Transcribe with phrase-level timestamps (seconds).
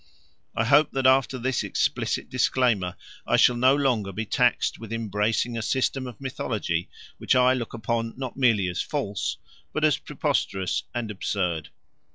[0.55, 2.95] I hope that after this explicit disclaimer
[3.27, 6.89] I shall no longer be taxed with embracing a system of mythology
[7.19, 9.37] which I look upon not merely as false
[9.71, 11.69] but as preposterous and absurd.